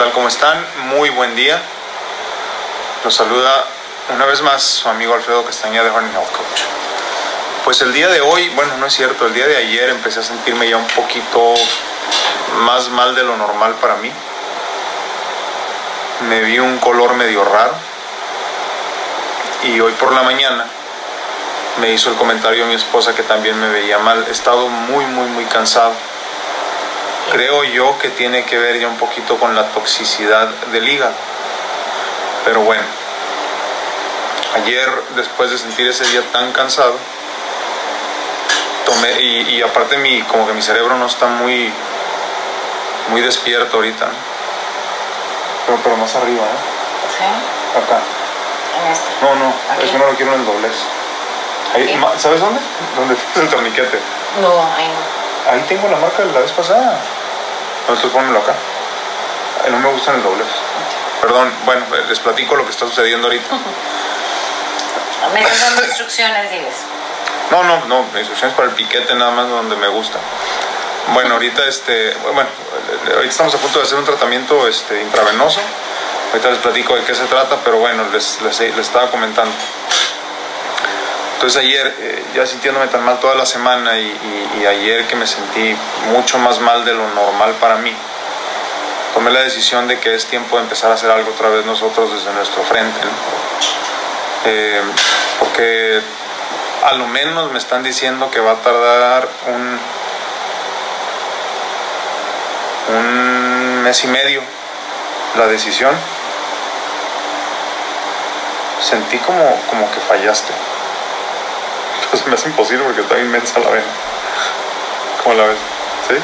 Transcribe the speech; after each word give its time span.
tal? 0.00 0.12
¿Cómo 0.12 0.28
están? 0.28 0.64
Muy 0.88 1.10
buen 1.10 1.36
día. 1.36 1.60
Los 3.04 3.14
saluda 3.14 3.66
una 4.14 4.24
vez 4.24 4.40
más 4.40 4.62
su 4.62 4.88
amigo 4.88 5.12
Alfredo 5.12 5.44
Castañeda 5.44 5.84
de 5.84 5.90
Horning 5.90 6.12
Health 6.12 6.32
Coach. 6.32 6.62
Pues 7.66 7.82
el 7.82 7.92
día 7.92 8.08
de 8.08 8.22
hoy, 8.22 8.48
bueno, 8.56 8.78
no 8.78 8.86
es 8.86 8.94
cierto, 8.94 9.26
el 9.26 9.34
día 9.34 9.46
de 9.46 9.58
ayer 9.58 9.90
empecé 9.90 10.20
a 10.20 10.22
sentirme 10.22 10.70
ya 10.70 10.78
un 10.78 10.86
poquito 10.86 11.52
más 12.64 12.88
mal 12.88 13.14
de 13.14 13.24
lo 13.24 13.36
normal 13.36 13.74
para 13.74 13.96
mí. 13.96 14.10
Me 16.30 16.40
vi 16.44 16.58
un 16.58 16.78
color 16.78 17.12
medio 17.12 17.44
raro. 17.44 17.74
Y 19.64 19.80
hoy 19.80 19.92
por 20.00 20.14
la 20.14 20.22
mañana 20.22 20.64
me 21.78 21.90
hizo 21.90 22.08
el 22.08 22.16
comentario 22.16 22.64
mi 22.64 22.74
esposa 22.74 23.14
que 23.14 23.22
también 23.22 23.60
me 23.60 23.68
veía 23.68 23.98
mal. 23.98 24.24
He 24.28 24.32
estado 24.32 24.66
muy, 24.66 25.04
muy, 25.04 25.26
muy 25.26 25.44
cansado 25.44 25.92
creo 27.30 27.64
yo 27.64 27.98
que 27.98 28.08
tiene 28.10 28.44
que 28.44 28.58
ver 28.58 28.78
ya 28.78 28.88
un 28.88 28.96
poquito 28.96 29.38
con 29.38 29.54
la 29.54 29.68
toxicidad 29.68 30.48
del 30.72 30.88
hígado. 30.88 31.14
Pero 32.44 32.60
bueno, 32.60 32.82
ayer 34.56 34.88
después 35.16 35.50
de 35.50 35.58
sentir 35.58 35.88
ese 35.88 36.04
día 36.06 36.22
tan 36.32 36.52
cansado, 36.52 36.94
tomé, 38.84 39.20
y, 39.20 39.62
aparte 39.62 39.96
mi, 39.98 40.22
como 40.22 40.46
que 40.46 40.52
mi 40.52 40.62
cerebro 40.62 40.96
no 40.96 41.06
está 41.06 41.26
muy, 41.26 41.72
muy 43.08 43.20
despierto 43.20 43.76
ahorita, 43.76 44.06
pero, 45.66 45.78
pero 45.82 45.96
más 45.96 46.14
arriba, 46.16 46.42
¿eh? 46.42 47.18
¿Sí? 47.18 47.78
Acá. 47.78 48.00
En 48.80 48.92
este. 48.92 49.08
No, 49.22 49.34
no, 49.36 49.52
Aquí. 49.72 49.84
es 49.84 49.90
que 49.90 49.98
no 49.98 50.06
lo 50.06 50.14
quiero 50.14 50.34
en 50.34 50.40
el 50.40 50.46
doblez. 50.46 50.74
Ahí, 51.74 52.00
¿Sabes 52.18 52.40
dónde? 52.40 52.60
¿Dónde 52.96 53.16
el 53.36 53.48
torniquete? 53.48 53.98
No, 54.40 54.48
ahí 54.76 54.88
no. 54.88 55.52
Ahí 55.52 55.64
tengo 55.68 55.88
la 55.88 55.96
marca 55.96 56.24
de 56.24 56.32
la 56.32 56.40
vez 56.40 56.52
pasada. 56.52 56.98
No, 57.90 57.96
entonces 57.96 58.16
pónmelo 58.16 58.38
acá. 58.38 58.54
No 59.68 59.78
me 59.80 59.90
gustan 59.90 60.14
el 60.14 60.22
doblez. 60.22 60.46
Perdón, 61.20 61.52
bueno, 61.64 61.84
eh, 61.96 62.04
les 62.08 62.20
platico 62.20 62.54
lo 62.54 62.64
que 62.64 62.70
está 62.70 62.86
sucediendo 62.86 63.26
ahorita. 63.26 63.48
Me 65.34 65.42
dando 65.42 65.84
instrucciones, 65.84 66.50
diles. 66.52 66.74
No, 67.50 67.64
no, 67.64 67.84
no, 67.86 68.06
instrucciones 68.16 68.56
para 68.56 68.68
el 68.68 68.74
piquete 68.74 69.12
nada 69.16 69.32
más 69.32 69.48
donde 69.48 69.74
me 69.74 69.88
gusta. 69.88 70.18
Bueno, 71.12 71.34
ahorita 71.34 71.64
este, 71.64 72.14
bueno, 72.32 72.48
eh, 72.48 73.12
ahorita 73.16 73.30
estamos 73.30 73.54
a 73.54 73.58
punto 73.58 73.80
de 73.80 73.84
hacer 73.84 73.98
un 73.98 74.04
tratamiento 74.04 74.68
este, 74.68 75.02
intravenoso. 75.02 75.60
Ahorita 76.30 76.50
les 76.50 76.58
platico 76.58 76.94
de 76.94 77.02
qué 77.02 77.14
se 77.14 77.24
trata, 77.24 77.56
pero 77.64 77.78
bueno, 77.78 78.04
les, 78.12 78.40
les, 78.40 78.60
les 78.60 78.78
estaba 78.78 79.10
comentando. 79.10 79.52
Entonces 81.40 81.62
ayer, 81.62 81.94
eh, 82.00 82.22
ya 82.34 82.46
sintiéndome 82.46 82.86
tan 82.88 83.02
mal 83.02 83.18
toda 83.18 83.34
la 83.34 83.46
semana 83.46 83.98
y, 83.98 84.66
ayer 84.68 85.06
que 85.06 85.16
me 85.16 85.26
sentí 85.26 85.74
mucho 86.12 86.38
más 86.38 86.60
mal 86.60 86.84
de 86.84 86.92
lo 86.92 87.08
normal 87.14 87.54
para 87.58 87.76
mí, 87.76 87.94
tomé 89.14 89.30
la 89.30 89.40
decisión 89.40 89.88
de 89.88 89.98
que 89.98 90.14
es 90.14 90.26
tiempo 90.26 90.56
de 90.56 90.64
empezar 90.64 90.90
a 90.90 90.94
hacer 90.94 91.10
algo 91.10 91.30
otra 91.30 91.48
vez 91.48 91.64
nosotros 91.64 92.12
desde 92.12 92.30
nuestro 92.34 92.62
frente. 92.64 93.00
¿no? 93.00 93.10
Eh, 94.44 94.82
porque 95.38 96.02
a 96.84 96.92
lo 96.92 97.06
menos 97.06 97.50
me 97.52 97.58
están 97.58 97.82
diciendo 97.82 98.30
que 98.30 98.40
va 98.40 98.52
a 98.52 98.56
tardar 98.56 99.26
un, 99.46 99.80
un 102.98 103.82
mes 103.82 104.04
y 104.04 104.08
medio 104.08 104.42
la 105.38 105.46
decisión. 105.46 105.94
Sentí 108.82 109.16
como, 109.20 109.58
como 109.70 109.90
que 109.90 110.00
fallaste. 110.00 110.52
Entonces 112.12 112.26
me 112.26 112.34
hace 112.34 112.48
imposible 112.48 112.84
porque 112.84 113.02
está 113.02 113.18
inmensa 113.20 113.60
la 113.60 113.70
vena. 113.70 113.86
¿Cómo 115.22 115.36
la 115.36 115.44
ves? 115.44 115.58
¿Sí? 116.08 116.14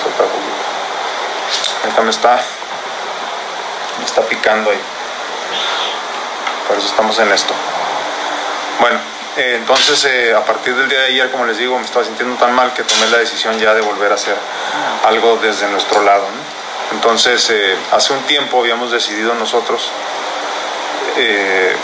Suelta 0.00 0.22
un 0.22 0.28
poquito. 0.30 0.54
Ahorita 1.82 2.00
me 2.00 2.10
está, 2.10 2.40
me 3.98 4.04
está 4.06 4.22
picando 4.22 4.70
ahí. 4.70 4.80
Por 6.66 6.78
eso 6.78 6.86
estamos 6.86 7.18
en 7.18 7.30
esto. 7.30 7.52
Bueno, 8.78 8.98
eh, 9.36 9.56
entonces 9.58 10.02
eh, 10.06 10.34
a 10.34 10.42
partir 10.46 10.74
del 10.74 10.88
día 10.88 11.00
de 11.00 11.06
ayer, 11.08 11.30
como 11.30 11.44
les 11.44 11.58
digo, 11.58 11.78
me 11.78 11.84
estaba 11.84 12.06
sintiendo 12.06 12.36
tan 12.36 12.54
mal 12.54 12.72
que 12.72 12.84
tomé 12.84 13.06
la 13.08 13.18
decisión 13.18 13.58
ya 13.58 13.74
de 13.74 13.82
volver 13.82 14.12
a 14.12 14.14
hacer 14.14 14.36
algo 15.06 15.38
desde 15.42 15.68
nuestro 15.68 16.02
lado. 16.02 16.22
¿no? 16.22 16.59
Entonces, 16.92 17.48
eh, 17.50 17.76
hace 17.92 18.12
un 18.12 18.22
tiempo 18.22 18.60
habíamos 18.60 18.90
decidido 18.90 19.34
nosotros 19.34 19.90
eh, 21.16 21.74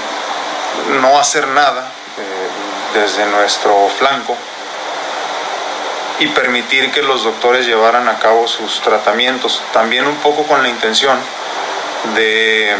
no 1.00 1.18
hacer 1.18 1.46
nada 1.48 1.88
eh, 2.18 2.98
desde 2.98 3.26
nuestro 3.26 3.88
flanco 3.98 4.36
y 6.18 6.28
permitir 6.28 6.90
que 6.90 7.02
los 7.02 7.24
doctores 7.24 7.66
llevaran 7.66 8.08
a 8.08 8.18
cabo 8.18 8.48
sus 8.48 8.80
tratamientos, 8.80 9.62
también 9.72 10.06
un 10.06 10.16
poco 10.16 10.44
con 10.44 10.62
la 10.62 10.68
intención 10.68 11.18
de, 12.14 12.74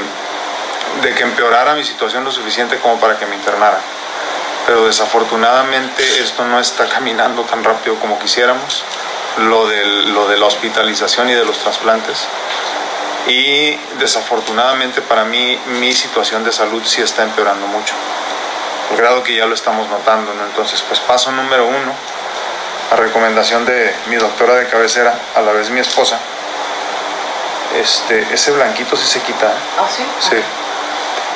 de 1.03 1.15
que 1.15 1.23
empeorara 1.23 1.75
mi 1.75 1.85
situación 1.85 2.25
lo 2.25 2.33
suficiente 2.33 2.79
como 2.79 2.99
para 2.99 3.19
que 3.19 3.27
me 3.27 3.35
internara. 3.35 3.79
Pero 4.67 4.87
desafortunadamente 4.87 6.03
esto 6.21 6.45
no 6.45 6.59
está 6.59 6.87
caminando 6.89 7.43
tan 7.43 7.63
rápido 7.63 7.97
como 7.97 8.19
quisiéramos, 8.19 8.85
lo, 9.39 9.67
del- 9.69 10.13
lo 10.15 10.27
de 10.29 10.37
la 10.39 10.47
hospitalización 10.47 11.29
y 11.31 11.35
de 11.35 11.45
los 11.45 11.59
trasplantes. 11.59 12.19
Y 13.29 13.75
desafortunadamente 13.99 15.03
para 15.03 15.25
mí 15.25 15.59
mi 15.81 15.93
situación 15.93 16.45
de 16.45 16.53
salud 16.53 16.83
sí 16.87 17.03
está 17.03 17.23
empeorando 17.25 17.67
mucho, 17.67 17.93
al 18.91 18.97
grado 18.97 19.23
que 19.25 19.35
ya 19.35 19.47
lo 19.47 19.55
estamos 19.55 19.89
notando. 19.89 20.33
¿no? 20.35 20.45
Entonces, 20.45 20.83
pues 20.83 21.01
paso 21.01 21.33
número 21.33 21.67
uno, 21.67 21.93
a 22.93 22.97
recomendación 22.97 23.65
de 23.65 23.93
mi 24.07 24.17
doctora 24.17 24.55
de 24.55 24.69
cabecera, 24.69 25.19
a 25.35 25.41
la 25.41 25.51
vez 25.53 25.71
mi 25.71 25.81
esposa, 25.81 26.19
este, 27.81 28.27
ese 28.33 28.53
blanquito 28.53 28.97
sí 28.97 29.07
se 29.07 29.21
quita. 29.21 29.47
¿eh? 29.47 29.57
¿Oh, 29.81 29.87
sí? 29.95 30.05
Sí. 30.31 30.37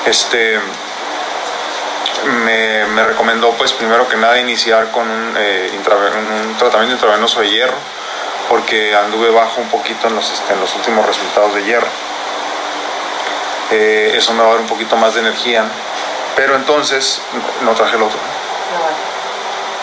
Este 0.06 0.61
me, 2.30 2.84
me 2.86 3.04
recomendó 3.04 3.50
pues 3.52 3.72
primero 3.72 4.08
que 4.08 4.16
nada 4.16 4.38
iniciar 4.38 4.91
con 4.91 5.08
un, 5.08 5.34
eh, 5.38 5.70
un 5.74 6.54
tratamiento 6.58 6.94
intravenoso 6.94 7.41
de 7.41 7.50
hierro 7.50 7.76
porque 8.48 8.94
anduve 8.96 9.30
bajo 9.30 9.60
un 9.60 9.68
poquito 9.68 10.08
en 10.08 10.16
los, 10.16 10.30
este, 10.32 10.52
en 10.54 10.60
los 10.60 10.74
últimos 10.74 11.06
resultados 11.06 11.54
de 11.54 11.62
hierro. 11.64 11.86
Eh, 13.70 14.14
eso 14.16 14.32
me 14.34 14.42
va 14.42 14.48
a 14.48 14.52
dar 14.52 14.60
un 14.60 14.66
poquito 14.66 14.96
más 14.96 15.14
de 15.14 15.20
energía, 15.20 15.62
¿no? 15.62 15.69
pero 16.34 16.56
entonces 16.56 17.20
no 17.62 17.72
traje 17.72 17.96
el 17.96 18.02
otro. 18.02 18.19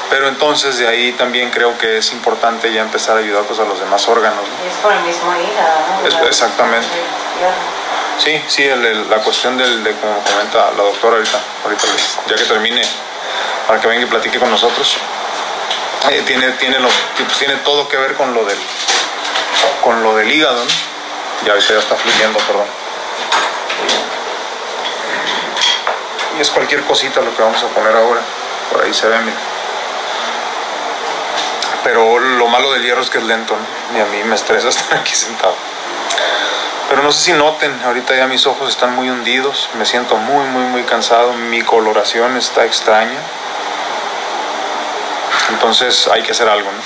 Pero 0.09 0.27
entonces 0.29 0.77
de 0.77 0.87
ahí 0.87 1.11
también 1.13 1.49
creo 1.51 1.77
que 1.77 1.97
es 1.97 2.11
importante 2.13 2.71
ya 2.71 2.81
empezar 2.81 3.17
a 3.17 3.19
ayudar 3.19 3.43
pues, 3.43 3.59
a 3.59 3.65
los 3.65 3.79
demás 3.79 4.07
órganos. 4.07 4.39
¿no? 4.39 4.65
Y 4.65 4.69
es 4.69 4.75
por 4.77 4.91
el 4.93 5.01
mismo 5.01 5.31
hígado, 5.33 5.79
¿no? 6.01 6.07
Es- 6.07 6.27
exactamente. 6.27 6.87
Sí, 8.17 8.41
sí, 8.47 8.63
el- 8.63 9.09
la 9.09 9.17
cuestión 9.17 9.57
del, 9.57 9.83
de 9.83 9.91
como 9.97 10.19
comenta 10.23 10.71
la 10.71 10.83
doctora 10.83 11.17
ahorita, 11.17 11.39
ahorita 11.63 11.87
les- 11.87 12.17
ya 12.27 12.35
que 12.35 12.43
termine, 12.45 12.81
para 13.67 13.79
que 13.79 13.87
venga 13.87 14.01
y 14.03 14.05
platique 14.05 14.39
con 14.39 14.49
nosotros, 14.49 14.97
eh, 16.09 16.23
tiene, 16.25 16.51
tiene, 16.53 16.79
lo, 16.79 16.89
pues, 17.25 17.37
tiene 17.37 17.55
todo 17.57 17.87
que 17.87 17.97
ver 17.97 18.15
con 18.15 18.33
lo 18.33 18.43
del, 18.43 18.57
con 19.83 20.03
lo 20.03 20.15
del 20.15 20.31
hígado, 20.31 20.63
¿no? 20.63 20.71
Ya 21.45 21.57
ya 21.59 21.77
está 21.79 21.95
fluyendo, 21.95 22.39
perdón. 22.39 22.65
Y 26.37 26.41
es 26.41 26.49
cualquier 26.49 26.83
cosita 26.83 27.21
lo 27.21 27.35
que 27.35 27.41
vamos 27.41 27.61
a 27.63 27.67
poner 27.67 27.95
ahora, 27.95 28.21
por 28.71 28.83
ahí 28.83 28.93
se 28.93 29.07
ve, 29.07 29.17
mira. 29.19 29.37
Pero 31.83 32.19
lo 32.19 32.47
malo 32.47 32.73
del 32.73 32.83
hierro 32.83 33.01
es 33.01 33.09
que 33.09 33.17
es 33.19 33.23
lento, 33.23 33.55
¿no? 33.55 33.97
Y 33.97 34.01
a 34.01 34.05
mí 34.05 34.23
me 34.23 34.35
estresa 34.35 34.67
estar 34.69 34.97
aquí 34.99 35.13
sentado. 35.15 35.55
Pero 36.89 37.03
no 37.03 37.11
sé 37.11 37.25
si 37.25 37.33
noten, 37.33 37.73
ahorita 37.83 38.15
ya 38.15 38.27
mis 38.27 38.47
ojos 38.47 38.69
están 38.69 38.95
muy 38.95 39.09
hundidos, 39.09 39.69
me 39.77 39.85
siento 39.85 40.15
muy, 40.15 40.45
muy, 40.45 40.63
muy 40.63 40.83
cansado, 40.83 41.33
mi 41.33 41.61
coloración 41.61 42.37
está 42.37 42.65
extraña. 42.65 43.19
Entonces 45.49 46.07
hay 46.07 46.23
que 46.23 46.31
hacer 46.31 46.47
algo, 46.47 46.71
¿no? 46.71 46.79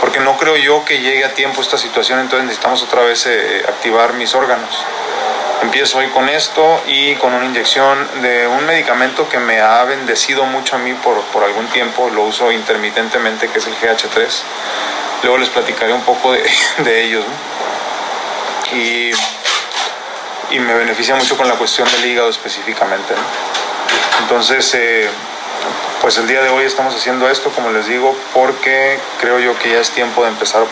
Porque 0.00 0.20
no 0.20 0.36
creo 0.36 0.56
yo 0.56 0.84
que 0.84 1.00
llegue 1.00 1.24
a 1.24 1.32
tiempo 1.32 1.62
esta 1.62 1.78
situación, 1.78 2.20
entonces 2.20 2.44
necesitamos 2.44 2.82
otra 2.82 3.02
vez 3.02 3.26
eh, 3.26 3.64
activar 3.66 4.12
mis 4.12 4.34
órganos. 4.34 4.84
Empiezo 5.62 5.98
hoy 5.98 6.08
con 6.08 6.28
esto 6.28 6.82
y 6.86 7.14
con 7.14 7.32
una 7.32 7.46
inyección 7.46 8.06
de 8.20 8.46
un 8.46 8.66
medicamento 8.66 9.26
que 9.30 9.38
me 9.38 9.60
ha 9.62 9.82
bendecido 9.84 10.44
mucho 10.44 10.76
a 10.76 10.78
mí 10.78 10.92
por, 10.92 11.22
por 11.32 11.42
algún 11.42 11.66
tiempo, 11.68 12.10
lo 12.10 12.24
uso 12.24 12.52
intermitentemente, 12.52 13.48
que 13.48 13.58
es 13.58 13.66
el 13.66 13.74
GH3. 13.76 14.42
Luego 15.22 15.38
les 15.38 15.48
platicaré 15.48 15.94
un 15.94 16.02
poco 16.02 16.32
de, 16.32 16.44
de 16.78 17.02
ellos, 17.02 17.24
¿no? 17.24 17.65
Y, 18.72 19.10
y 20.50 20.60
me 20.60 20.74
beneficia 20.74 21.14
mucho 21.14 21.36
con 21.36 21.48
la 21.48 21.54
cuestión 21.54 21.90
del 21.90 22.04
hígado 22.04 22.28
específicamente. 22.28 23.14
Entonces, 24.22 24.74
eh, 24.74 25.08
pues 26.00 26.18
el 26.18 26.26
día 26.26 26.42
de 26.42 26.48
hoy 26.50 26.64
estamos 26.64 26.94
haciendo 26.94 27.28
esto, 27.28 27.50
como 27.50 27.70
les 27.70 27.86
digo, 27.86 28.16
porque 28.34 28.98
creo 29.20 29.38
yo 29.38 29.58
que 29.58 29.70
ya 29.70 29.78
es 29.78 29.90
tiempo 29.90 30.22
de 30.22 30.30
empezar 30.30 30.62
a 30.62 30.64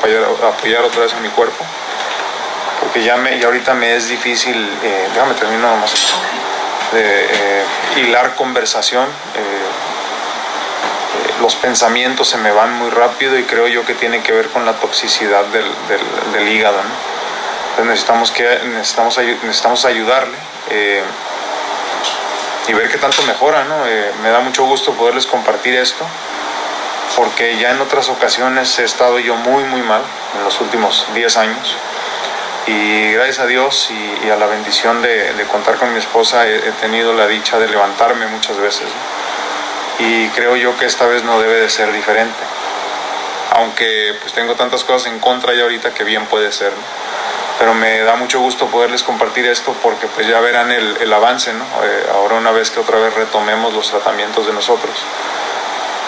apoyar, 0.49 0.83
otra 0.83 1.01
vez 1.03 1.13
a 1.13 1.21
mi 1.21 1.29
cuerpo, 1.29 1.65
porque 2.81 3.03
ya, 3.03 3.17
me, 3.17 3.39
ya 3.39 3.47
ahorita 3.47 3.75
me 3.75 3.97
es 3.97 4.09
difícil, 4.09 4.57
eh, 4.83 5.09
déjame 5.15 5.35
termino 5.35 5.71
nomás, 5.71 5.93
de 6.93 7.25
eh, 7.25 7.65
hilar 7.97 8.35
conversación. 8.35 9.07
los 11.41 11.57
pensamientos 11.57 12.29
se 12.29 12.39
me 12.39 12.51
van 12.53 12.73
muy 12.73 12.91
rápido 12.91 13.39
y 13.39 13.43
creo 13.43 13.67
yo 13.69 13.85
que 13.85 13.95
tiene 13.95 14.23
que 14.23 14.33
ver 14.33 14.49
con 14.49 14.65
la 14.65 14.73
toxicidad 14.75 15.45
del, 15.47 15.65
del, 15.89 16.33
del 16.33 16.49
hígado. 16.49 16.79
¿no? 16.83 17.14
Entonces 17.75 17.87
necesitamos, 17.87 18.31
que, 18.31 18.45
necesitamos, 18.67 19.19
necesitamos 19.19 19.85
ayudarle 19.85 20.37
eh, 20.71 21.03
y 22.69 22.73
ver 22.73 22.89
qué 22.89 22.99
tanto 22.99 23.21
mejora. 23.23 23.65
¿no? 23.65 23.85
Eh, 23.85 24.13
me 24.23 24.31
da 24.31 24.39
mucho 24.39 24.65
gusto 24.65 24.93
poderles 24.93 25.27
compartir 25.27 25.75
esto 25.75 26.07
porque 27.17 27.59
ya 27.59 27.73
en 27.73 27.81
otras 27.81 28.09
ocasiones 28.09 28.79
he 28.79 28.85
estado 28.85 29.19
yo 29.19 29.35
muy, 29.35 29.65
muy 29.65 29.83
mal 29.83 30.03
en 30.37 30.45
los 30.45 30.61
últimos 30.61 31.05
10 31.15 31.37
años. 31.37 31.77
Y 32.69 33.13
gracias 33.13 33.41
a 33.41 33.47
Dios 33.47 33.91
y, 33.91 34.31
a 34.31 34.37
la 34.37 34.47
bendición 34.47 35.03
de, 35.03 35.45
contar 35.51 35.75
con 35.75 35.93
mi 35.93 35.99
esposa 35.99 36.47
he, 36.47 36.57
he, 36.57 36.73
tenido 36.81 37.13
la 37.13 37.27
dicha 37.27 37.59
de 37.59 37.67
levantarme 37.69 38.29
muchas 38.29 38.57
veces. 38.57 38.87
Y 39.99 40.29
creo 40.29 40.55
yo 40.55 40.77
que 40.79 40.87
esta 40.87 41.07
vez 41.07 41.25
no 41.25 41.41
debe 41.41 41.61
de 41.61 41.69
ser 41.69 41.93
diferente. 41.93 42.39
Aunque 43.57 44.17
pues 44.21 44.33
tengo 44.33 44.55
tantas 44.55 44.85
cosas 44.85 45.13
en 45.13 45.19
contra 45.19 45.55
ya 45.55 45.65
ahorita 45.65 45.93
que 45.93 46.05
bien 46.05 46.25
puede 46.27 46.53
ser. 46.53 46.71
¿no? 46.71 47.24
Pero 47.59 47.73
me 47.75 48.01
da 48.01 48.17
mucho 48.17 48.41
gusto 48.41 48.67
poderles 48.67 49.03
compartir 49.03 49.47
esto 49.47 49.75
porque 49.83 50.07
pues 50.09 50.27
ya 50.27 50.41
verán 50.41 50.73
el, 50.73 50.97
el 51.01 51.13
avance, 51.13 51.53
¿no? 51.53 51.65
Eh, 51.85 52.07
ahora 52.13 52.35
una 52.37 52.51
vez 52.51 52.71
que 52.71 52.81
otra 52.81 52.99
vez 52.99 53.15
retomemos 53.15 53.73
los 53.73 53.91
tratamientos 53.91 54.47
de 54.47 54.53
nosotros 54.53 54.93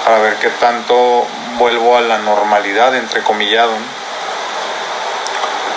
para 0.05 0.19
ver 0.21 0.37
qué 0.37 0.51
tanto 0.51 1.27
vuelvo 1.59 1.97
a 1.97 2.01
la 2.01 2.19
normalidad, 2.19 2.95
entrecomillado. 2.95 3.73
¿no? 3.73 4.07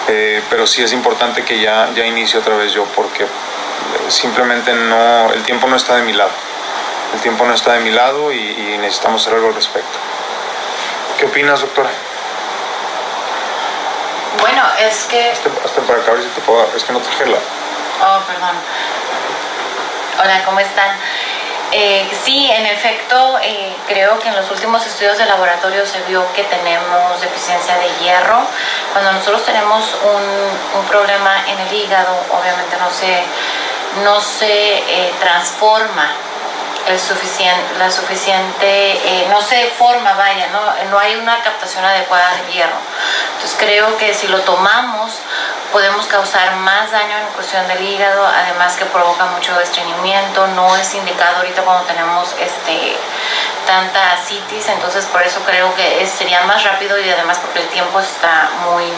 Eh, 0.07 0.41
pero 0.49 0.65
sí 0.65 0.83
es 0.83 0.93
importante 0.93 1.43
que 1.43 1.59
ya, 1.59 1.89
ya 1.95 2.05
inicie 2.05 2.39
otra 2.39 2.55
vez 2.55 2.71
yo 2.73 2.83
porque 2.95 3.25
simplemente 4.07 4.73
no, 4.73 5.31
el 5.33 5.43
tiempo 5.43 5.67
no 5.67 5.75
está 5.75 5.95
de 5.95 6.03
mi 6.03 6.13
lado. 6.13 6.31
El 7.13 7.21
tiempo 7.21 7.45
no 7.45 7.53
está 7.53 7.73
de 7.73 7.79
mi 7.79 7.91
lado 7.91 8.31
y, 8.31 8.37
y 8.37 8.77
necesitamos 8.79 9.21
hacer 9.21 9.35
algo 9.35 9.47
al 9.47 9.55
respecto. 9.55 9.97
¿Qué 11.17 11.25
opinas, 11.25 11.61
doctora? 11.61 11.89
Bueno, 14.41 14.63
es 14.79 15.03
que... 15.05 15.31
Hasta, 15.31 15.81
para 15.81 15.99
acá, 16.01 16.11
a 16.11 16.13
ver 16.15 16.23
si 16.23 16.29
te 16.29 16.41
puedo... 16.41 16.65
Es 16.75 16.83
que 16.83 16.93
no 16.93 16.99
traje 16.99 17.25
la... 17.25 17.37
Oh, 17.37 18.19
perdón. 18.25 18.55
Hola, 20.19 20.43
¿cómo 20.45 20.59
están? 20.59 20.91
Eh, 21.71 22.09
sí, 22.23 22.49
en 22.51 22.65
efecto, 22.65 23.37
eh, 23.43 23.75
creo 23.87 24.17
que 24.19 24.29
en 24.29 24.35
los 24.35 24.49
últimos 24.49 24.85
estudios 24.87 25.17
de 25.17 25.25
laboratorio 25.25 25.85
se 25.85 26.01
vio 26.03 26.25
que 26.33 26.43
tenemos 26.43 27.21
deficiencia 27.21 27.75
de 27.77 27.89
hierro. 28.01 28.41
Cuando 28.91 29.11
nosotros 29.11 29.45
tenemos 29.45 29.95
un, 30.03 30.79
un 30.79 30.85
problema 30.87 31.43
en 31.47 31.59
el 31.59 31.73
hígado, 31.73 32.15
obviamente 32.31 32.75
no 32.77 32.89
se, 32.89 33.23
no 34.03 34.19
se 34.19 34.77
eh, 34.77 35.13
transforma 35.19 36.11
el 36.87 36.99
suficiente, 36.99 37.77
la 37.77 37.91
suficiente, 37.91 38.93
eh, 38.93 39.27
no 39.29 39.41
se 39.41 39.67
forma, 39.77 40.13
vaya, 40.13 40.47
¿no? 40.47 40.89
no 40.89 40.97
hay 40.97 41.15
una 41.17 41.39
captación 41.43 41.85
adecuada 41.85 42.35
de 42.35 42.51
hierro. 42.51 42.77
Entonces 43.39 43.57
creo 43.57 43.97
que 43.97 44.13
si 44.13 44.27
lo 44.27 44.41
tomamos 44.41 45.21
podemos 45.71 46.07
causar 46.07 46.57
más 46.57 46.91
daño 46.91 47.17
en 47.19 47.27
cuestión 47.27 47.65
del 47.69 47.81
hígado, 47.81 48.27
además 48.27 48.75
que 48.75 48.83
provoca 48.83 49.27
mucho 49.27 49.57
estreñimiento, 49.61 50.45
no 50.47 50.75
es 50.75 50.93
indicado 50.93 51.37
ahorita 51.37 51.61
cuando 51.61 51.85
tenemos 51.85 52.35
este 52.37 52.97
tanta 53.65 54.17
citis, 54.17 54.67
entonces 54.67 55.05
por 55.05 55.23
eso 55.23 55.39
creo 55.45 55.73
que 55.75 56.05
sería 56.05 56.41
más 56.41 56.65
rápido 56.65 56.99
y 56.99 57.09
además 57.09 57.39
porque 57.39 57.59
el 57.59 57.69
tiempo 57.69 58.01
está 58.01 58.49
muy 58.65 58.91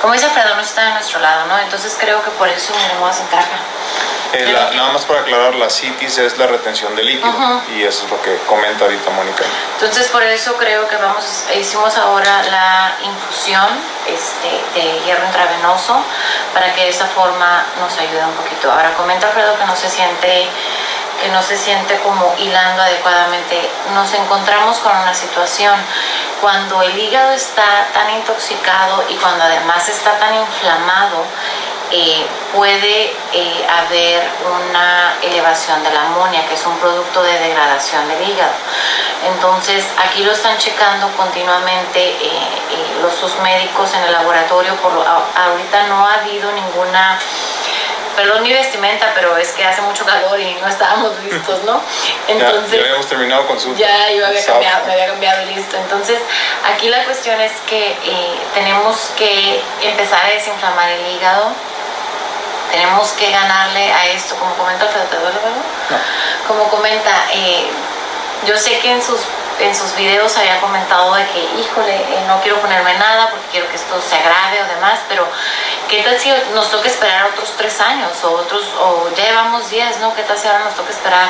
como 0.00 0.12
dice 0.12 0.26
Alfredo, 0.26 0.56
no 0.56 0.60
está 0.60 0.86
de 0.86 0.94
nuestro 0.94 1.20
lado, 1.20 1.46
¿no? 1.46 1.56
Entonces 1.60 1.96
creo 1.98 2.22
que 2.24 2.30
por 2.32 2.48
eso 2.48 2.74
me 2.92 2.98
voy 2.98 3.08
a 3.08 3.12
sentar 3.12 3.38
acá. 3.38 3.56
Eh, 4.34 4.52
la, 4.52 4.70
nada 4.72 4.92
más 4.92 5.04
para 5.04 5.20
aclarar, 5.20 5.54
la 5.54 5.70
citis 5.70 6.18
es 6.18 6.36
la 6.38 6.46
retención 6.46 6.94
de 6.96 7.04
líquido 7.04 7.62
y 7.68 7.84
eso 7.84 8.04
es 8.04 8.10
lo 8.10 8.20
que 8.20 8.36
comenta 8.46 8.84
ahorita 8.84 9.10
Mónica. 9.10 9.44
Entonces 9.74 10.08
por 10.08 10.22
eso 10.22 10.54
creo 10.56 10.88
que 10.88 10.96
vamos, 10.96 11.44
hicimos 11.54 11.96
ahora 11.96 12.42
la 12.44 12.96
infusión 13.02 13.68
este, 14.06 14.80
de 14.80 15.00
hierro 15.04 15.24
intravenoso 15.26 16.02
para 16.52 16.72
que 16.74 16.82
de 16.82 16.88
esa 16.88 17.06
forma 17.06 17.64
nos 17.80 17.96
ayude 17.98 18.24
un 18.24 18.34
poquito. 18.34 18.72
Ahora 18.72 18.92
comenta 18.94 19.28
Alfredo 19.28 19.56
que 19.58 19.66
no 19.66 19.76
se 19.76 19.88
siente 19.88 20.48
que 21.20 21.28
no 21.28 21.42
se 21.42 21.56
siente 21.56 21.98
como 22.00 22.34
hilando 22.38 22.82
adecuadamente. 22.82 23.70
Nos 23.94 24.12
encontramos 24.14 24.78
con 24.78 24.96
una 24.96 25.14
situación 25.14 25.74
cuando 26.40 26.82
el 26.82 26.98
hígado 26.98 27.32
está 27.32 27.86
tan 27.92 28.10
intoxicado 28.10 29.04
y 29.08 29.14
cuando 29.14 29.44
además 29.44 29.88
está 29.88 30.18
tan 30.18 30.34
inflamado, 30.34 31.24
eh, 31.90 32.24
puede 32.54 33.12
eh, 33.32 33.66
haber 33.68 34.22
una 34.44 35.14
elevación 35.22 35.82
de 35.82 35.90
la 35.90 36.06
amonia, 36.06 36.46
que 36.46 36.54
es 36.54 36.66
un 36.66 36.76
producto 36.78 37.22
de 37.22 37.38
degradación 37.38 38.08
del 38.08 38.28
hígado. 38.28 38.52
Entonces, 39.26 39.84
aquí 39.98 40.24
lo 40.24 40.32
están 40.32 40.56
checando 40.58 41.08
continuamente 41.16 42.10
eh, 42.10 42.30
los 43.02 43.14
sus 43.14 43.38
médicos 43.40 43.92
en 43.94 44.02
el 44.04 44.12
laboratorio. 44.12 44.74
Por 44.76 44.92
lo, 44.92 45.02
ahorita 45.02 45.86
no 45.88 46.06
ha 46.06 46.14
habido 46.14 46.50
ninguna 46.52 47.18
perdón 48.14 48.42
mi 48.42 48.52
vestimenta, 48.52 49.12
pero 49.14 49.36
es 49.36 49.50
que 49.50 49.64
hace 49.64 49.82
mucho 49.82 50.04
calor 50.04 50.38
y 50.38 50.54
no 50.60 50.68
estábamos 50.68 51.12
listos, 51.20 51.62
¿no? 51.64 51.80
Entonces, 52.28 52.70
ya, 52.70 52.76
ya 52.76 52.82
habíamos 52.82 53.06
terminado 53.06 53.46
con 53.46 53.60
su... 53.60 53.74
Ya, 53.74 54.10
yo 54.12 54.26
había 54.26 54.44
cambiado, 54.44 54.86
me 54.86 54.92
había 54.92 55.06
cambiado 55.06 55.42
y 55.42 55.54
listo. 55.54 55.76
Entonces, 55.76 56.18
aquí 56.64 56.88
la 56.88 57.04
cuestión 57.04 57.40
es 57.40 57.52
que 57.66 57.90
eh, 57.90 58.38
tenemos 58.54 59.10
que 59.16 59.62
empezar 59.82 60.24
a 60.26 60.28
desinflamar 60.28 60.88
el 60.90 61.16
hígado, 61.16 61.52
tenemos 62.74 63.12
que 63.12 63.30
ganarle 63.30 63.92
a 63.92 64.06
esto, 64.08 64.34
como 64.34 64.52
comenta 64.56 64.84
Alfredo, 64.84 65.06
¿te 65.06 65.16
duele, 65.16 65.38
no. 65.44 66.48
Como 66.48 66.64
comenta, 66.68 67.26
eh, 67.32 67.70
yo 68.46 68.56
sé 68.56 68.78
que 68.80 68.90
en 68.90 69.02
sus 69.02 69.20
en 69.60 69.72
sus 69.72 69.94
videos 69.94 70.36
había 70.36 70.60
comentado 70.60 71.14
de 71.14 71.24
que, 71.28 71.38
híjole, 71.60 71.94
eh, 71.94 72.24
no 72.26 72.40
quiero 72.40 72.60
ponerme 72.60 72.92
nada 72.94 73.30
porque 73.30 73.46
quiero 73.52 73.68
que 73.68 73.76
esto 73.76 74.00
se 74.00 74.16
agrave 74.16 74.60
o 74.64 74.66
demás, 74.66 74.98
pero 75.08 75.24
¿qué 75.88 76.02
tal 76.02 76.18
si 76.18 76.32
nos 76.52 76.68
toca 76.72 76.88
esperar 76.88 77.26
otros 77.26 77.54
tres 77.56 77.80
años 77.80 78.12
o 78.24 78.32
otros, 78.32 78.64
o 78.80 79.08
ya 79.14 79.24
llevamos 79.24 79.70
diez, 79.70 79.98
¿no? 80.00 80.12
¿Qué 80.12 80.22
tal 80.22 80.36
si 80.36 80.48
ahora 80.48 80.64
nos 80.64 80.74
toca 80.74 80.90
esperar 80.90 81.28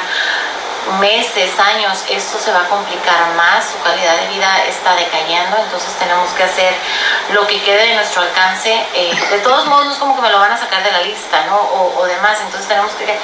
meses, 1.01 1.59
años? 1.59 2.05
Esto 2.09 2.39
se 2.39 2.53
va 2.53 2.63
a 2.63 2.69
complicar 2.69 3.35
más, 3.37 3.65
su 3.71 3.83
calidad 3.83 4.17
de 4.17 4.29
vida 4.29 4.65
está 4.67 4.95
decayendo, 4.95 5.57
entonces 5.57 5.93
tenemos 5.99 6.31
que 6.31 6.45
hacer 6.45 6.75
lo 7.31 7.47
que 7.47 7.63
quede 7.63 7.89
de 7.89 7.95
nuestro 7.95 8.23
alcance. 8.23 8.73
Eh, 8.95 9.15
de 9.31 9.39
todos 9.41 9.67
modos, 9.67 9.87
no 9.87 9.93
es 9.93 9.99
como 9.99 10.17
que 10.17 10.23
me 10.23 10.31
lo 10.31 10.39
van 10.39 10.53
a 10.53 10.59
sacar 10.59 10.83
de 10.83 10.93
la 10.93 11.01
lista, 11.03 11.45
¿no? 11.47 11.57
O, 11.57 12.01
o 12.01 12.07
demás, 12.07 12.39
entonces 12.41 12.69
tenemos 12.69 12.93
que, 12.93 13.19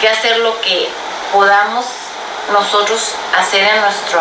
que 0.00 0.08
hacer 0.08 0.38
lo 0.38 0.60
que 0.60 0.90
podamos 1.32 1.86
nosotros 2.52 3.14
hacer 3.36 3.64
en 3.64 3.80
nuestro, 3.80 4.20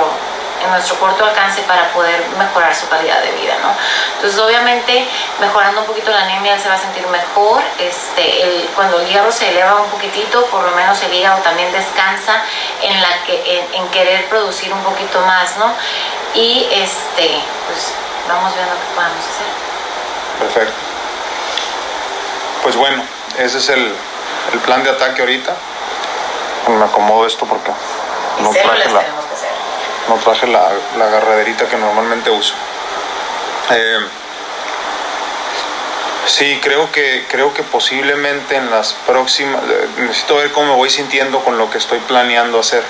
en 0.63 0.71
nuestro 0.71 0.95
corto 0.99 1.25
alcance 1.25 1.61
para 1.63 1.89
poder 1.89 2.23
mejorar 2.37 2.75
su 2.75 2.87
calidad 2.87 3.21
de 3.21 3.31
vida, 3.31 3.55
¿no? 3.61 3.73
Entonces, 4.15 4.39
obviamente, 4.39 5.07
mejorando 5.39 5.81
un 5.81 5.87
poquito 5.87 6.11
la 6.11 6.21
anemia, 6.21 6.55
él 6.55 6.61
se 6.61 6.69
va 6.69 6.75
a 6.75 6.79
sentir 6.79 7.05
mejor. 7.07 7.61
Este, 7.79 8.43
el, 8.43 8.69
cuando 8.75 8.99
el 8.99 9.07
hierro 9.07 9.31
se 9.31 9.49
eleva 9.49 9.81
un 9.81 9.89
poquitito, 9.89 10.45
por 10.47 10.63
lo 10.63 10.71
menos 10.75 11.01
el 11.03 11.13
hígado 11.13 11.41
también 11.41 11.71
descansa 11.71 12.41
en, 12.81 13.01
la 13.01 13.23
que, 13.25 13.59
en, 13.59 13.73
en 13.73 13.87
querer 13.89 14.27
producir 14.29 14.71
un 14.73 14.83
poquito 14.83 15.19
más, 15.21 15.57
¿no? 15.57 15.73
Y, 16.33 16.67
este, 16.71 17.39
pues, 17.67 17.93
vamos 18.27 18.53
viendo 18.55 18.73
qué 18.73 18.95
podemos 18.95 19.19
hacer. 19.19 19.73
Perfecto. 20.39 20.73
Pues 22.63 22.75
bueno, 22.75 23.03
ese 23.37 23.57
es 23.57 23.69
el, 23.69 23.93
el 24.53 24.59
plan 24.59 24.83
de 24.83 24.89
ataque 24.89 25.21
ahorita. 25.21 25.53
Me 26.67 26.85
acomodo 26.85 27.27
esto 27.27 27.45
porque 27.45 27.71
no 28.39 28.49
traje, 28.51 28.89
la, 28.89 29.03
no 30.09 30.15
traje 30.15 30.47
la, 30.47 30.69
la, 30.97 31.05
agarraderita 31.05 31.67
que 31.67 31.77
normalmente 31.77 32.29
uso. 32.29 32.53
Eh, 33.71 33.99
sí, 36.25 36.59
creo 36.61 36.91
que, 36.91 37.25
creo 37.29 37.53
que 37.53 37.63
posiblemente 37.63 38.55
en 38.55 38.69
las 38.69 38.93
próximas, 39.05 39.61
necesito 39.97 40.37
ver 40.37 40.51
cómo 40.51 40.67
me 40.67 40.75
voy 40.75 40.89
sintiendo 40.89 41.39
con 41.43 41.57
lo 41.57 41.69
que 41.69 41.77
estoy 41.77 41.99
planeando 41.99 42.59
hacer. 42.59 42.83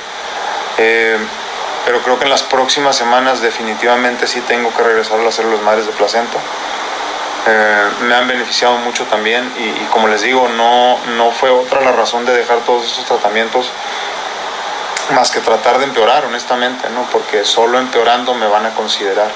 Eh, 0.77 1.17
pero 1.85 2.01
creo 2.01 2.17
que 2.17 2.23
en 2.23 2.29
las 2.29 2.43
próximas 2.43 2.95
semanas 2.95 3.41
definitivamente 3.41 4.25
sí 4.25 4.41
tengo 4.41 4.73
que 4.73 4.83
regresar 4.83 5.19
a 5.19 5.27
hacer 5.27 5.45
los 5.45 5.61
madres 5.61 5.85
de 5.85 5.91
placenta. 5.91 6.37
Eh, 7.45 7.89
me 8.03 8.15
han 8.15 8.25
beneficiado 8.25 8.77
mucho 8.77 9.03
también 9.05 9.51
y, 9.57 9.63
y, 9.63 9.87
como 9.91 10.07
les 10.07 10.21
digo, 10.21 10.47
no, 10.47 10.97
no 11.17 11.31
fue 11.31 11.49
otra 11.49 11.81
la 11.81 11.91
razón 11.91 12.25
de 12.25 12.33
dejar 12.33 12.59
todos 12.59 12.85
estos 12.85 13.05
tratamientos 13.05 13.69
más 15.11 15.31
que 15.31 15.39
tratar 15.39 15.79
de 15.79 15.85
empeorar, 15.85 16.25
honestamente, 16.25 16.89
¿no? 16.89 17.03
Porque 17.11 17.45
solo 17.45 17.79
empeorando 17.79 18.33
me 18.33 18.47
van 18.47 18.65
a 18.65 18.73
considerar. 18.73 19.29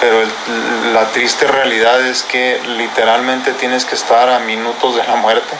Pero 0.00 0.20
el, 0.20 0.92
la 0.92 1.06
triste 1.12 1.46
realidad 1.46 2.00
es 2.06 2.22
que 2.22 2.60
literalmente 2.76 3.52
tienes 3.52 3.84
que 3.84 3.94
estar 3.94 4.28
a 4.28 4.38
minutos 4.40 4.96
de 4.96 5.04
la 5.04 5.16
muerte 5.16 5.54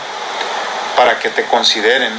para 0.97 1.19
que 1.19 1.31
te 1.31 1.45
consideren. 1.47 2.12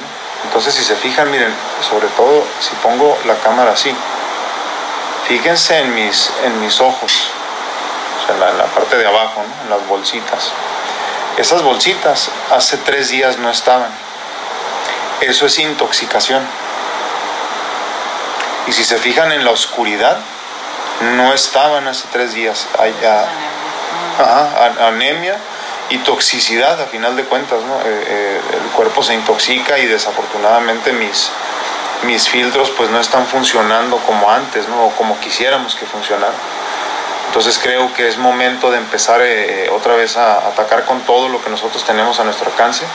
Entonces, 0.46 0.74
si 0.74 0.84
se 0.84 0.96
fijan, 0.96 1.30
miren, 1.30 1.54
sobre 1.88 2.08
todo 2.10 2.46
si 2.60 2.74
pongo 2.76 3.18
la 3.26 3.36
cámara 3.36 3.74
así, 3.74 3.94
fíjense 5.28 5.80
en 5.80 5.94
mis, 5.94 6.32
en 6.44 6.60
mis 6.62 6.80
ojos, 6.82 7.30
o 8.22 8.26
sea, 8.26 8.36
en 8.36 8.58
la, 8.58 8.66
en 8.66 8.72
parte 8.72 8.98
de 8.98 9.06
abajo, 9.06 9.42
¿no? 9.42 9.64
en 9.64 9.70
las 9.70 9.88
bolsitas. 9.88 10.52
Esas 11.38 11.62
bolsitas 11.62 12.30
hace 12.52 12.78
tres 12.78 13.10
días 13.10 13.38
no 13.38 13.50
estaban. 13.50 13.90
Eso 15.22 15.46
es 15.46 15.60
intoxicación 15.60 16.46
Y 18.68 18.72
si 18.72 18.84
se 18.84 18.98
fijan 18.98 19.32
en 19.32 19.44
la 19.44 19.52
oscuridad, 19.52 20.18
no 21.16 21.34
estaban 21.34 21.88
hace 21.88 22.08
tres 22.12 22.34
días. 22.34 22.68
Hay, 22.80 22.94
ajá, 24.20 24.88
anemia 24.88 25.38
y 25.90 25.98
toxicidad 26.00 26.82
a 26.82 26.86
final 26.86 27.16
de 27.16 27.24
cuentas, 27.26 27.62
¿no? 27.64 27.76
Eh, 27.82 27.84
eh, 27.86 28.42
el 28.54 28.72
cuerpo 28.72 29.04
se 29.04 29.14
intoxica 29.14 29.78
y 29.80 29.86
desafortunadamente 29.86 30.94
mis, 30.94 31.30
mis 32.04 32.30
filtros 32.30 32.70
pues 32.72 32.90
no 32.90 33.00
están 33.00 33.26
funcionando 33.26 33.98
como 33.98 34.30
antes, 34.32 34.68
¿no? 34.70 34.86
O 34.86 34.90
como 34.92 35.20
quisiéramos 35.20 35.76
que 35.76 35.86
funcionaran. 35.86 36.36
Entonces 37.28 37.60
creo 37.60 37.92
que 37.94 38.08
es 38.08 38.18
momento 38.18 38.72
de 38.72 38.78
empezar 38.78 39.20
eh, 39.22 39.70
otra 39.72 39.96
vez 39.96 40.18
a 40.18 40.38
atacar 40.48 40.86
con 40.86 41.02
todo 41.02 41.30
lo 41.30 41.44
que 41.44 41.50
nosotros 41.50 41.84
tenemos 41.84 42.20
a 42.20 42.24
nuestro 42.24 42.48
alcance 42.50 42.86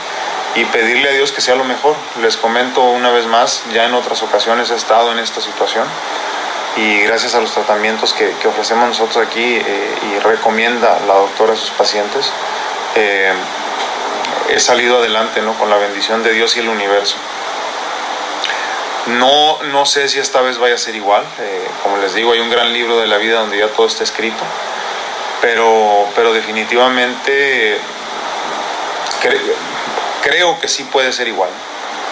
y 0.55 0.65
pedirle 0.65 1.09
a 1.09 1.13
Dios 1.13 1.31
que 1.31 1.41
sea 1.41 1.55
lo 1.55 1.63
mejor. 1.63 1.95
Les 2.21 2.37
comento 2.37 2.83
una 2.83 3.11
vez 3.11 3.25
más, 3.25 3.63
ya 3.73 3.85
en 3.85 3.93
otras 3.93 4.21
ocasiones 4.23 4.71
he 4.71 4.75
estado 4.75 5.11
en 5.11 5.19
esta 5.19 5.41
situación 5.41 5.85
y 6.75 7.01
gracias 7.01 7.35
a 7.35 7.41
los 7.41 7.51
tratamientos 7.51 8.13
que, 8.13 8.33
ofrecemos 8.47 8.87
nosotros 8.87 9.25
aquí 9.25 9.41
y 9.41 10.19
recomienda 10.19 10.99
la 11.07 11.15
doctora 11.15 11.53
a 11.53 11.55
sus 11.55 11.71
pacientes, 11.71 12.31
eh, 12.95 13.33
he 14.49 14.59
salido 14.59 14.99
adelante 14.99 15.41
¿no? 15.41 15.53
con 15.55 15.69
la 15.69 15.77
bendición 15.77 16.23
de 16.23 16.33
Dios 16.33 16.55
y 16.57 16.59
el 16.59 16.69
universo. 16.69 17.17
No, 19.07 19.61
no 19.63 19.85
sé 19.85 20.07
si 20.07 20.19
esta 20.19 20.41
vez 20.41 20.57
vaya 20.57 20.75
a 20.75 20.77
ser 20.77 20.95
igual. 20.95 21.23
Eh, 21.39 21.67
como 21.83 21.97
les 21.97 22.13
digo, 22.13 22.33
hay 22.33 22.39
un 22.39 22.49
gran 22.49 22.71
libro 22.71 22.99
de 22.99 23.07
la 23.07 23.17
vida 23.17 23.39
donde 23.39 23.57
ya 23.57 23.67
todo 23.69 23.87
está 23.87 24.03
escrito. 24.03 24.43
Pero, 25.41 26.07
pero 26.15 26.33
definitivamente 26.33 27.79
creo 30.21 30.59
que 30.59 30.67
sí 30.67 30.83
puede 30.85 31.11
ser 31.13 31.27
igual. 31.27 31.49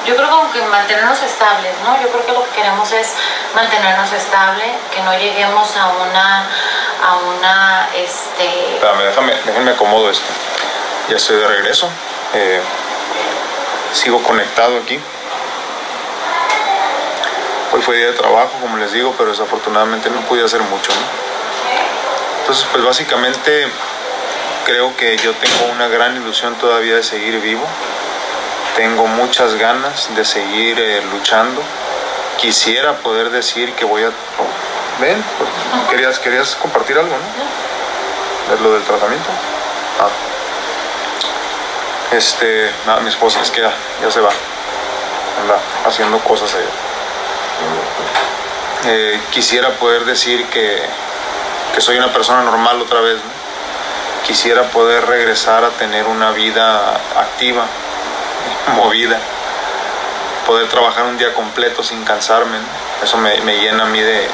Yo 0.05 0.15
creo 0.15 0.29
como 0.29 0.49
que 0.51 0.61
mantenernos 0.63 1.21
estables, 1.21 1.73
¿no? 1.83 2.01
Yo 2.01 2.07
creo 2.09 2.25
que 2.25 2.31
lo 2.31 2.45
que 2.45 2.51
queremos 2.51 2.89
es 2.93 3.13
mantenernos 3.53 4.11
estable, 4.13 4.63
que 4.93 5.01
no 5.01 5.13
lleguemos 5.17 5.75
a 5.75 5.87
una, 5.87 6.45
a 7.03 7.15
una, 7.17 7.89
este... 7.93 8.75
Espérame, 8.75 9.03
déjame, 9.03 9.33
déjenme 9.45 9.71
acomodo 9.71 10.09
esto. 10.09 10.25
Ya 11.09 11.17
estoy 11.17 11.37
de 11.37 11.47
regreso. 11.47 11.89
Eh, 12.33 12.61
sigo 13.91 14.23
conectado 14.23 14.77
aquí. 14.77 14.97
Hoy 17.73 17.81
fue 17.81 17.97
día 17.97 18.07
de 18.07 18.13
trabajo, 18.13 18.51
como 18.61 18.77
les 18.77 18.93
digo, 18.93 19.13
pero 19.17 19.31
desafortunadamente 19.31 20.09
no 20.09 20.21
pude 20.21 20.43
hacer 20.45 20.61
mucho. 20.61 20.91
Entonces, 22.39 22.65
pues 22.71 22.81
básicamente 22.81 23.67
creo 24.67 24.93
que 24.97 25.15
yo 25.15 25.33
tengo 25.33 25.71
una 25.71 25.87
gran 25.87 26.17
ilusión 26.17 26.53
todavía 26.55 26.95
de 26.95 27.03
seguir 27.03 27.39
vivo. 27.39 27.63
Tengo 28.75 29.07
muchas 29.07 29.55
ganas 29.55 30.13
de 30.13 30.25
seguir 30.25 30.77
eh, 30.77 31.01
luchando. 31.09 31.61
Quisiera 32.37 32.97
poder 32.97 33.29
decir 33.29 33.71
que 33.75 33.85
voy 33.85 34.03
a... 34.03 34.11
Ven, 34.99 35.23
querías, 35.89 36.19
querías 36.19 36.53
compartir 36.55 36.97
algo, 36.97 37.15
¿no? 37.15 38.53
¿Es 38.53 38.59
lo 38.59 38.73
del 38.73 38.83
tratamiento? 38.83 39.29
Ah. 40.01 40.09
Este, 42.13 42.69
nada, 42.85 42.99
mi 42.99 43.09
esposa 43.09 43.39
es 43.41 43.49
que 43.49 43.61
ya, 43.61 43.71
se 44.11 44.19
va. 44.19 44.31
Anda 45.41 45.59
haciendo 45.85 46.19
cosas 46.19 46.53
allá. 46.53 46.65
Eh, 48.85 49.21
quisiera 49.31 49.69
poder 49.75 50.03
decir 50.03 50.45
que, 50.47 50.81
soy 51.79 51.97
una 51.97 52.11
persona 52.11 52.41
normal 52.41 52.81
otra 52.81 52.99
vez. 52.99 53.17
Quisiera 54.27 54.63
poder 54.63 55.05
regresar 55.05 55.63
a 55.63 55.69
tener 55.69 56.05
una 56.05 56.31
vida 56.31 56.93
activa, 57.15 57.65
movida. 58.75 59.17
Poder 60.45 60.67
trabajar 60.67 61.05
un 61.05 61.17
día 61.17 61.33
completo 61.33 61.81
sin 61.81 62.03
cansarme. 62.03 62.57
Eso 63.03 63.17
me, 63.17 63.57
llena 63.57 63.83
a 63.83 63.87
mí 63.87 64.01
de. 64.01 64.27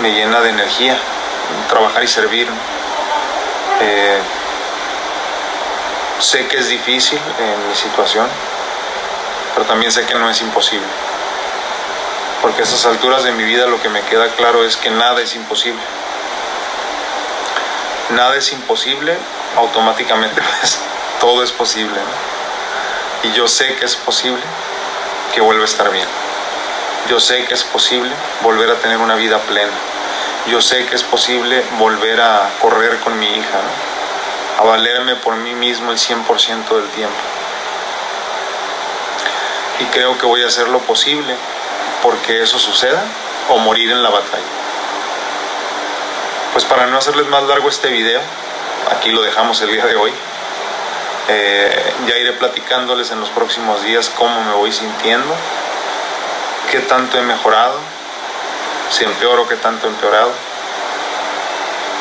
me 0.00 0.12
llena 0.12 0.40
de 0.40 0.50
energía. 0.50 0.98
Trabajar 1.68 2.02
y 2.04 2.08
servir. 2.08 2.48
Eh, 3.80 4.18
Sé 6.20 6.46
que 6.48 6.58
es 6.58 6.68
difícil 6.68 7.18
en 7.38 7.68
mi 7.68 7.74
situación, 7.74 8.26
pero 9.54 9.64
también 9.64 9.90
sé 9.90 10.04
que 10.04 10.14
no 10.14 10.28
es 10.28 10.42
imposible. 10.42 10.86
Porque 12.42 12.60
a 12.60 12.64
estas 12.64 12.84
alturas 12.84 13.24
de 13.24 13.32
mi 13.32 13.42
vida 13.42 13.66
lo 13.66 13.80
que 13.80 13.88
me 13.88 14.02
queda 14.02 14.28
claro 14.36 14.62
es 14.62 14.76
que 14.76 14.90
nada 14.90 15.22
es 15.22 15.34
imposible. 15.34 15.80
Nada 18.12 18.36
es 18.36 18.52
imposible, 18.52 19.16
automáticamente 19.56 20.42
pues 20.60 20.78
todo 21.20 21.42
es 21.44 21.52
posible. 21.52 21.98
Y 23.22 23.32
yo 23.32 23.46
sé 23.46 23.74
que 23.76 23.84
es 23.84 23.96
posible 23.96 24.42
que 25.34 25.40
vuelva 25.40 25.62
a 25.62 25.66
estar 25.66 25.90
bien. 25.90 26.06
Yo 27.08 27.20
sé 27.20 27.44
que 27.44 27.54
es 27.54 27.64
posible 27.64 28.10
volver 28.42 28.70
a 28.70 28.76
tener 28.76 28.98
una 28.98 29.14
vida 29.14 29.38
plena. 29.38 29.72
Yo 30.46 30.60
sé 30.60 30.86
que 30.86 30.94
es 30.94 31.02
posible 31.02 31.62
volver 31.78 32.20
a 32.20 32.50
correr 32.60 32.98
con 33.00 33.18
mi 33.18 33.26
hija 33.26 33.60
a 34.58 34.64
valerme 34.64 35.16
por 35.16 35.36
mí 35.36 35.54
mismo 35.54 35.90
el 35.90 35.98
100% 35.98 36.68
del 36.68 36.88
tiempo. 36.90 37.14
Y 39.80 39.84
creo 39.86 40.18
que 40.18 40.26
voy 40.26 40.42
a 40.42 40.48
hacer 40.48 40.68
lo 40.68 40.80
posible 40.80 41.34
porque 42.02 42.42
eso 42.42 42.58
suceda 42.58 43.02
o 43.48 43.58
morir 43.58 43.90
en 43.90 44.02
la 44.02 44.10
batalla. 44.10 44.59
Pues 46.60 46.68
para 46.68 46.88
no 46.88 46.98
hacerles 46.98 47.26
más 47.28 47.42
largo 47.44 47.70
este 47.70 47.88
video, 47.88 48.20
aquí 48.94 49.12
lo 49.12 49.22
dejamos 49.22 49.62
el 49.62 49.72
día 49.72 49.86
de 49.86 49.96
hoy. 49.96 50.12
Eh, 51.28 51.94
ya 52.06 52.18
iré 52.18 52.34
platicándoles 52.34 53.10
en 53.12 53.18
los 53.18 53.30
próximos 53.30 53.82
días 53.82 54.10
cómo 54.10 54.42
me 54.42 54.52
voy 54.52 54.70
sintiendo, 54.70 55.34
qué 56.70 56.80
tanto 56.80 57.16
he 57.16 57.22
mejorado, 57.22 57.78
si 58.90 59.04
empeoro, 59.04 59.48
qué 59.48 59.56
tanto 59.56 59.86
he 59.86 59.88
empeorado. 59.88 60.30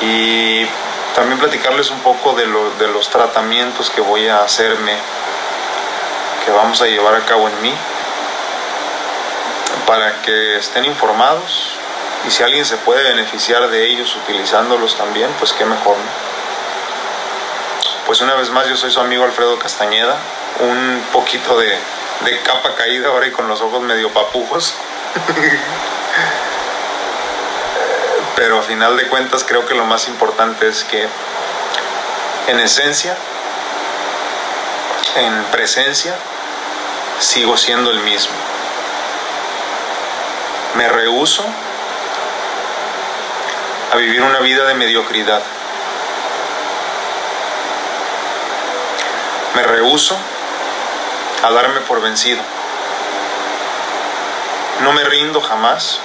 Y 0.02 0.66
también 1.16 1.40
platicarles 1.40 1.90
un 1.90 2.02
poco 2.02 2.34
de, 2.34 2.46
de 2.46 2.88
los 2.90 3.08
tratamientos 3.08 3.90
que 3.90 4.02
voy 4.02 4.28
a 4.28 4.44
hacerme, 4.44 4.98
que 6.44 6.52
vamos 6.52 6.82
a 6.82 6.86
llevar 6.88 7.16
a 7.16 7.24
cabo 7.24 7.48
en 7.48 7.62
mí, 7.62 7.74
para 9.88 10.22
que 10.22 10.58
estén 10.58 10.84
informados 10.84 11.79
y 12.28 12.32
si 12.32 12.44
alguien 12.44 12.66
se 12.66 12.78
puede 12.78 13.04
beneficiar 13.04 13.70
de 13.70 13.86
ellos 13.86 14.16
utilizándolos 14.16 14.96
también, 14.98 15.30
pues 15.40 15.54
qué 15.54 15.66
mejor. 15.66 15.96
Pues 18.06 18.22
una 18.22 18.36
vez 18.36 18.50
más 18.50 18.68
yo 18.68 18.76
soy 18.76 18.92
su 18.92 19.00
amigo 19.00 19.24
Alfredo 19.24 19.58
Castañeda, 19.60 20.18
un 20.60 21.04
poquito 21.14 21.58
de, 21.58 21.78
de 22.22 22.42
capa 22.42 22.76
caída 22.76 23.10
ahora 23.10 23.28
y 23.28 23.32
con 23.32 23.48
los 23.48 23.62
ojos 23.62 23.82
medio 23.82 24.10
papujos. 24.10 24.76
pero 28.40 28.58
a 28.60 28.62
final 28.62 28.96
de 28.96 29.08
cuentas 29.10 29.44
creo 29.44 29.66
que 29.66 29.76
lo 29.76 29.86
más 29.86 30.08
importante 30.08 30.68
es 30.70 30.86
que 30.86 31.08
en 32.48 32.60
esencia, 32.62 33.14
en 35.18 35.44
presencia, 35.52 36.16
sigo 37.20 37.58
siendo 37.58 37.92
el 37.92 38.00
mismo. 38.00 38.34
Me 40.76 40.88
rehuso 40.88 41.44
a 43.92 43.96
vivir 43.98 44.22
una 44.22 44.40
vida 44.40 44.66
de 44.66 44.76
mediocridad. 44.76 45.42
Me 49.56 49.64
rehuso 49.64 50.16
a 51.44 51.52
darme 51.52 51.80
por 51.82 52.02
vencido. 52.02 52.42
No 54.82 54.94
me 54.94 55.04
rindo 55.04 55.42
jamás 55.42 56.00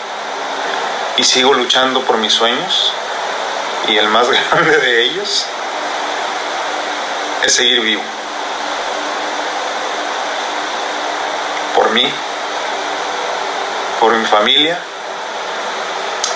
y 1.16 1.24
sigo 1.24 1.52
luchando 1.52 2.00
por 2.02 2.16
mis 2.16 2.32
sueños 2.32 2.92
y 3.86 3.96
el 3.98 4.08
más 4.08 4.28
grande 4.50 4.78
de 4.78 5.02
ellos 5.02 5.46
es 7.42 7.52
seguir 7.52 7.80
vivo. 7.82 8.02
Por 11.74 11.90
mí, 11.90 12.10
por 14.00 14.12
mi 14.14 14.24
familia, 14.24 14.78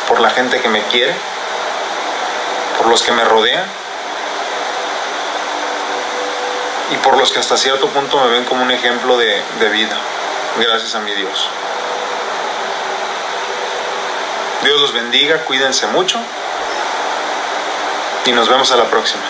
por 0.09 0.21
la 0.21 0.31
gente 0.31 0.61
que 0.61 0.69
me 0.69 0.83
quiere, 0.85 1.15
por 2.79 2.87
los 2.87 3.03
que 3.03 3.13
me 3.13 3.25
rodean 3.25 3.67
y 6.91 6.97
por 6.99 7.19
los 7.19 7.31
que 7.31 7.39
hasta 7.39 7.57
cierto 7.57 7.89
punto 7.89 8.19
me 8.21 8.29
ven 8.29 8.45
como 8.45 8.63
un 8.63 8.71
ejemplo 8.71 9.19
de, 9.19 9.43
vida, 9.71 9.97
gracias 10.57 10.95
a 10.95 11.01
mi 11.01 11.13
Dios. 11.13 11.49
Dios 14.63 14.81
los 14.81 14.93
bendiga, 14.93 15.45
cuídense 15.45 15.87
mucho 15.89 16.19
y 18.25 18.33
nos 18.33 18.49
vemos 18.49 18.71
a 18.73 18.77
la 18.77 18.85
próxima. 18.85 19.23